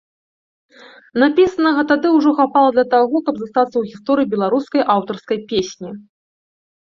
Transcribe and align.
Напісанага 1.23 1.81
тады 1.91 2.07
ўжо 2.17 2.31
хапала 2.39 2.69
для 2.77 2.85
таго, 2.95 3.21
каб 3.27 3.35
застацца 3.43 3.71
ў 3.77 3.83
гісторыі 3.93 4.31
беларускай 4.33 4.81
аўтарскай 4.97 5.39
песні. 5.53 5.89